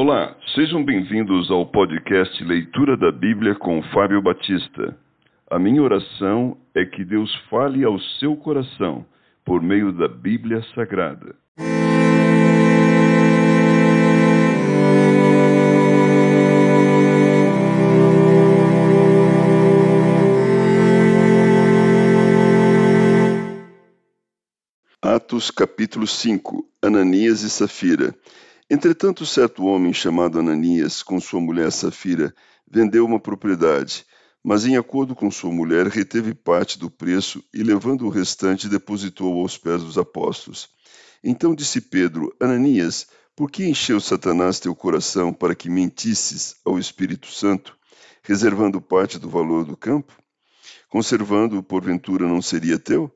[0.00, 4.96] Olá, sejam bem-vindos ao podcast Leitura da Bíblia com Fábio Batista.
[5.50, 9.04] A minha oração é que Deus fale ao seu coração
[9.44, 11.34] por meio da Bíblia Sagrada.
[25.02, 28.14] Atos capítulo 5 Ananias e Safira
[28.70, 32.34] Entretanto, certo homem chamado Ananias, com sua mulher Safira,
[32.70, 34.04] vendeu uma propriedade,
[34.44, 39.40] mas em acordo com sua mulher reteve parte do preço e, levando o restante, depositou
[39.40, 40.68] aos pés dos apóstolos.
[41.24, 47.28] Então disse Pedro: Ananias, por que encheu Satanás teu coração para que mentisses ao Espírito
[47.28, 47.74] Santo,
[48.22, 50.12] reservando parte do valor do campo?
[50.90, 53.10] Conservando-o, porventura, não seria teu?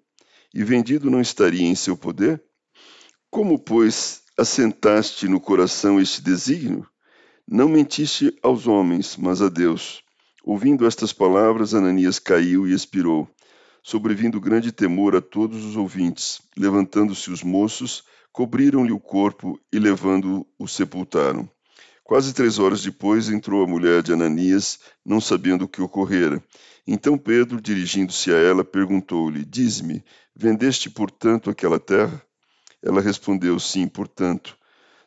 [0.55, 2.43] E vendido não estaria em seu poder?
[3.31, 6.85] Como, pois, assentaste no coração este desígnio?
[7.47, 10.03] Não mentiste aos homens, mas a Deus.
[10.43, 13.29] Ouvindo estas palavras, Ananias caiu e expirou.
[13.85, 20.67] Sobrevindo grande temor a todos os ouvintes, levantando-se os moços, cobriram-lhe o corpo e, levando-o,
[20.67, 21.49] sepultaram.
[22.03, 26.43] Quase três horas depois entrou a mulher de Ananias, não sabendo o que ocorrera.
[26.85, 30.05] Então Pedro, dirigindo-se a ela, perguntou-lhe: Diz-me,
[30.35, 32.21] vendeste, portanto, aquela terra?
[32.83, 34.59] Ela respondeu: Sim, portanto.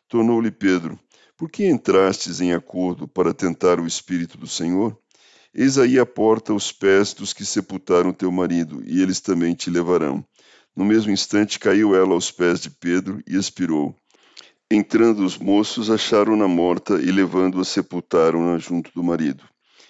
[0.08, 0.98] Tornou-lhe Pedro:
[1.36, 4.96] Por que entrastes em acordo para tentar o Espírito do Senhor?
[5.52, 9.68] Eis aí a porta os pés dos que sepultaram teu marido, e eles também te
[9.68, 10.24] levarão.
[10.74, 13.94] No mesmo instante caiu ela aos pés de Pedro e expirou.
[14.70, 19.44] Entrando os moços, acharam-na morta e, levando-a, sepultaram-na junto do marido.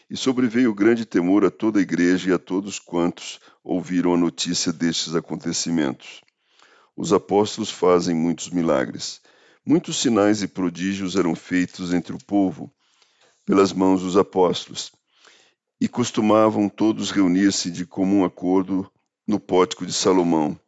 [0.08, 4.72] E sobreveio grande temor a toda a igreja e a todos quantos ouviram a notícia
[4.72, 6.20] destes acontecimentos
[6.96, 9.20] os apóstolos fazem muitos milagres.
[9.64, 12.72] Muitos sinais e prodígios eram feitos entre o povo
[13.44, 14.90] pelas mãos dos apóstolos,
[15.80, 18.90] e costumavam todos reunir-se de comum acordo
[19.26, 20.58] no pórtico de Salomão.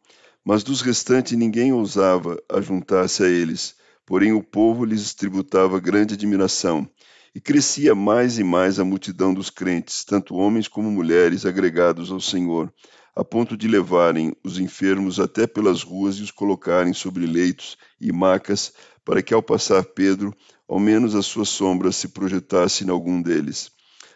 [0.45, 3.75] Mas dos restantes ninguém ousava ajuntar-se a eles,
[4.05, 6.89] porém o povo lhes tributava grande admiração,
[7.35, 12.19] e crescia mais e mais a multidão dos crentes, tanto homens como mulheres agregados ao
[12.21, 12.73] Senhor,
[13.19, 18.13] a ponto de levarem os enfermos até pelas ruas e os colocarem sobre leitos e
[18.13, 18.71] macas,
[19.03, 20.33] para que ao passar Pedro,
[20.65, 23.71] ao menos a sua sombra se projetasse em algum deles.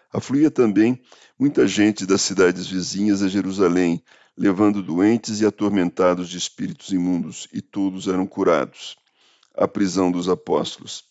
[0.10, 1.02] Afluía também
[1.38, 4.02] muita gente das cidades vizinhas a Jerusalém,
[4.38, 8.96] levando doentes e atormentados de espíritos imundos, e todos eram curados.
[9.54, 11.04] A prisão dos apóstolos.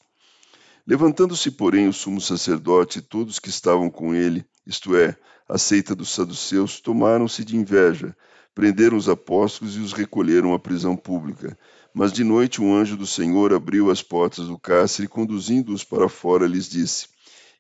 [0.87, 5.17] Levantando-se, porém, o sumo sacerdote e todos que estavam com ele, isto é,
[5.49, 8.17] a seita dos saduceus, tomaram-se de inveja,
[8.55, 11.57] prenderam os apóstolos e os recolheram à prisão pública.
[11.95, 16.47] Mas de noite um anjo do Senhor abriu as portas do cárcere conduzindo-os para fora,
[16.47, 17.07] lhes disse: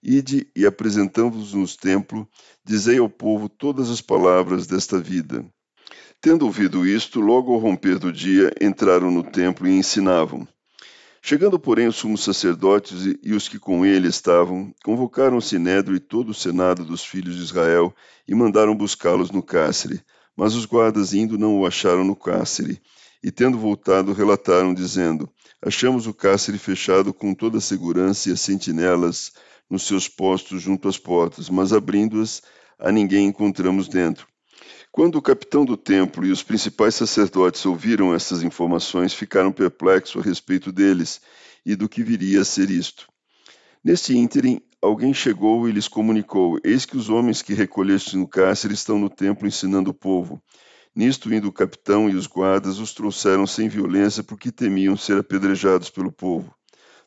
[0.02, 2.28] Ide e apresentando-vos no templo,
[2.64, 5.44] dizei ao povo todas as palavras desta vida.
[6.20, 10.46] Tendo ouvido isto, logo ao romper do dia, entraram no templo e ensinavam.
[11.24, 16.30] Chegando, porém, os sumos sacerdotes e os que com ele estavam, convocaram o e todo
[16.30, 17.94] o senado dos filhos de Israel
[18.26, 20.00] e mandaram buscá-los no cárcere.
[20.36, 22.82] Mas os guardas indo não o acharam no cárcere.
[23.22, 25.30] E tendo voltado, relataram, dizendo:
[25.64, 29.32] Achamos o cárcere fechado com toda a segurança e as sentinelas
[29.70, 32.42] nos seus postos junto às portas, mas abrindo-as,
[32.76, 34.26] a ninguém encontramos dentro.
[34.94, 40.28] Quando o capitão do templo e os principais sacerdotes ouviram essas informações, ficaram perplexos a
[40.28, 41.18] respeito deles
[41.64, 43.08] e do que viria a ser isto.
[43.82, 48.74] Neste ínterim, alguém chegou e lhes comunicou: Eis que os homens que recolheste no cárcere
[48.74, 50.42] estão no templo ensinando o povo.
[50.94, 55.88] Nisto, indo o capitão e os guardas, os trouxeram sem violência, porque temiam ser apedrejados
[55.88, 56.54] pelo povo.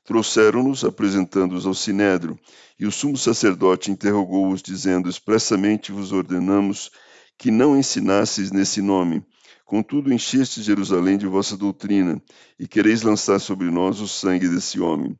[0.04, 2.36] Trouxeram-nos, apresentando-os ao sinédrio,
[2.80, 6.90] e o sumo sacerdote interrogou-os, dizendo: Expressamente vos ordenamos
[7.38, 9.26] que não ensinasseis nesse nome.
[9.66, 12.22] Contudo, enchestes Jerusalém de vossa doutrina,
[12.60, 15.18] e quereis lançar sobre nós o sangue desse homem.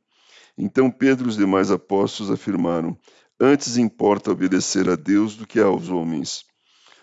[0.56, 2.96] Então Pedro e os demais apóstolos afirmaram:
[3.38, 6.44] Antes importa obedecer a Deus do que aos homens.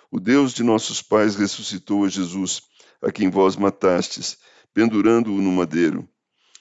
[0.09, 2.61] O Deus de nossos pais ressuscitou a Jesus,
[3.01, 4.37] a quem vós matastes,
[4.73, 6.07] pendurando-o no madeiro.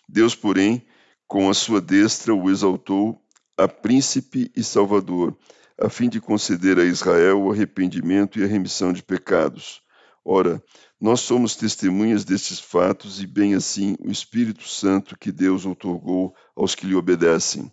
[0.09, 0.85] Deus, porém,
[1.27, 3.23] com a sua destra o exaltou
[3.57, 5.37] a príncipe e salvador,
[5.83, 9.83] a fim de conceder a Israel o arrependimento e a remissão de pecados.
[10.25, 10.63] Ora,
[11.01, 16.77] nós somos testemunhas destes fatos e, bem assim, o Espírito Santo que Deus outorgou aos
[16.77, 17.69] que lhe obedecem.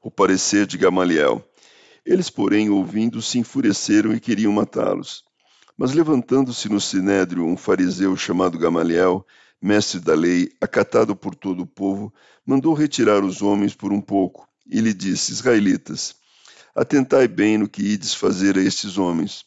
[0.00, 1.44] O parecer de Gamaliel.
[2.04, 5.24] Eles, porém, ouvindo, se enfureceram e queriam matá-los.
[5.76, 9.26] Mas levantando-se no sinédrio um fariseu chamado Gamaliel,
[9.60, 12.14] mestre da lei, acatado por todo o povo,
[12.46, 16.14] mandou retirar os homens por um pouco, e lhe disse: Israelitas,
[16.76, 19.46] atentai bem no que ides fazer a estes homens.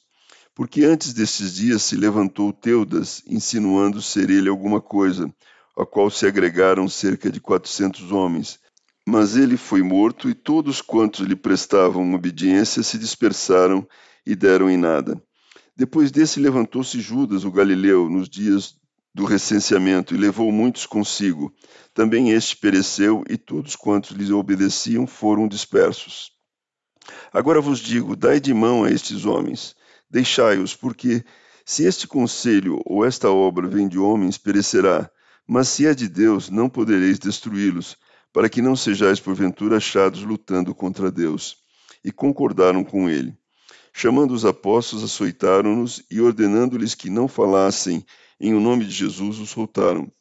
[0.55, 5.31] Porque antes destes dias se levantou Teudas, insinuando ser ele alguma coisa,
[5.77, 8.59] a qual se agregaram cerca de quatrocentos homens.
[9.07, 13.87] Mas ele foi morto, e todos quantos lhe prestavam obediência se dispersaram
[14.25, 15.21] e deram em nada.
[15.77, 18.75] Depois desse levantou-se Judas, o galileu, nos dias
[19.13, 21.53] do recenseamento, e levou muitos consigo.
[21.93, 26.38] Também este pereceu, e todos quantos lhe obedeciam foram dispersos.
[27.33, 29.75] Agora vos digo: dai de mão a estes homens,
[30.09, 31.23] deixai-os, porque
[31.65, 35.09] se este conselho ou esta obra vem de homens, perecerá,
[35.47, 37.97] mas se é de Deus, não podereis destruí-los,
[38.33, 41.57] para que não sejais porventura achados lutando contra Deus.
[42.03, 43.38] E concordaram com ele.
[43.91, 48.06] Chamando os apóstolos, açoitaram-nos e, ordenando-lhes que não falassem
[48.39, 50.11] em o nome de Jesus, os soltaram.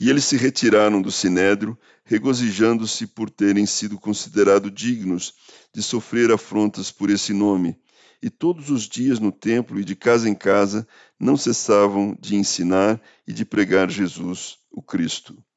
[0.00, 5.34] E eles se retiraram do sinédrio, regozijando-se por terem sido considerados dignos
[5.72, 7.78] de sofrer afrontas por esse nome.
[8.22, 10.88] E todos os dias no templo e de casa em casa
[11.20, 15.44] não cessavam de ensinar e de pregar Jesus, o Cristo.